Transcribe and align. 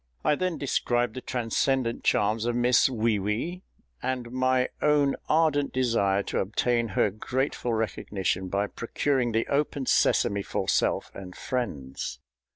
I 0.25 0.33
then 0.33 0.57
described 0.57 1.13
the 1.13 1.21
transcendent 1.21 2.03
charms 2.03 2.45
of 2.45 2.55
Miss 2.55 2.89
WEE 2.89 3.19
WEE, 3.19 3.61
and 4.01 4.31
my 4.31 4.69
own 4.81 5.15
ardent 5.29 5.73
desire 5.73 6.23
to 6.23 6.39
obtain 6.39 6.87
her 6.97 7.11
grateful 7.11 7.75
recognition 7.75 8.47
by 8.47 8.65
procuring 8.65 9.31
the 9.31 9.45
open 9.45 9.85
sesame 9.85 10.41
for 10.41 10.67
self 10.67 11.11
and 11.13 11.35
friends. 11.35 12.17